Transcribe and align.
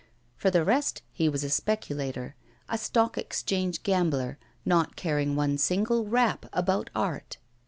For 0.35 0.49
the 0.49 0.63
rest, 0.63 1.03
he 1.11 1.29
was 1.29 1.43
a 1.43 1.49
speculator, 1.51 2.33
a 2.67 2.75
Stock 2.79 3.19
Exchange 3.19 3.83
gambler, 3.83 4.39
not 4.65 4.95
caring 4.95 5.35
one 5.35 5.59
single 5.59 6.07
rap 6.07 6.47
about 6.53 6.89
art. 6.95 7.37